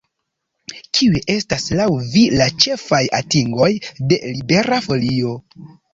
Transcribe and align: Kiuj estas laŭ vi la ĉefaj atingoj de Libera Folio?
Kiuj 0.99 1.19
estas 1.33 1.67
laŭ 1.79 1.85
vi 2.15 2.23
la 2.41 2.47
ĉefaj 2.65 3.03
atingoj 3.21 3.71
de 4.13 4.19
Libera 4.37 4.81
Folio? 4.87 5.37